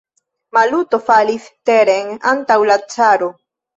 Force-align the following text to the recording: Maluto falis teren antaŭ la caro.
Maluto 0.57 0.99
falis 1.09 1.45
teren 1.71 2.09
antaŭ 2.33 2.59
la 2.71 2.79
caro. 2.95 3.29